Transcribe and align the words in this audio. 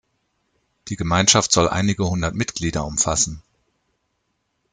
Die 0.87 0.95
Gemeinschaft 0.95 1.51
soll 1.51 1.69
einige 1.69 2.09
hundert 2.09 2.33
Mitglieder 2.33 2.87
umfassen. 2.87 3.43